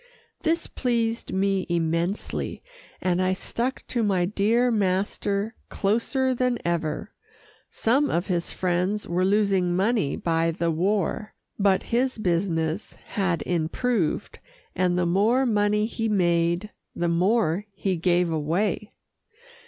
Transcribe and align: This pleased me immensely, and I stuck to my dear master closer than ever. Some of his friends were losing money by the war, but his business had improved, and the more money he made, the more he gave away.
This 0.41 0.65
pleased 0.65 1.31
me 1.31 1.67
immensely, 1.69 2.63
and 3.01 3.21
I 3.21 3.33
stuck 3.33 3.85
to 3.89 4.01
my 4.01 4.25
dear 4.25 4.71
master 4.71 5.53
closer 5.69 6.33
than 6.33 6.57
ever. 6.65 7.11
Some 7.69 8.09
of 8.09 8.25
his 8.25 8.51
friends 8.51 9.07
were 9.07 9.23
losing 9.23 9.75
money 9.75 10.15
by 10.15 10.49
the 10.49 10.71
war, 10.71 11.35
but 11.59 11.83
his 11.83 12.17
business 12.17 12.93
had 12.93 13.43
improved, 13.43 14.39
and 14.75 14.97
the 14.97 15.05
more 15.05 15.45
money 15.45 15.85
he 15.85 16.09
made, 16.09 16.71
the 16.95 17.07
more 17.07 17.67
he 17.71 17.95
gave 17.95 18.31
away. 18.31 18.93